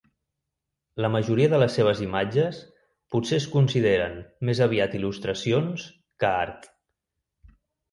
[1.03, 2.61] La majoria de les seves imatges
[3.17, 4.17] potser es consideren
[4.51, 5.87] més aviat il·lustracions
[6.25, 6.69] que art.